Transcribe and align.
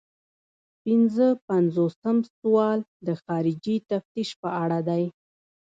پنځه 0.83 1.27
پنځوسم 1.49 2.17
سوال 2.37 2.79
د 3.07 3.09
خارجي 3.23 3.75
تفتیش 3.91 4.29
په 4.41 4.49
اړه 4.63 4.79
دی. 4.89 5.03